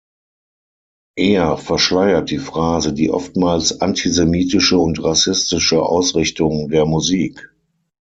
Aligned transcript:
Eher 1.15 1.57
verschleiert 1.59 2.31
die 2.31 2.39
Phrase 2.39 2.91
die 2.91 3.11
oftmals 3.11 3.81
antisemitische 3.81 4.79
und 4.79 5.03
rassistische 5.03 5.83
Ausrichtung 5.83 6.69
der 6.69 6.87
Musik. 6.87 7.53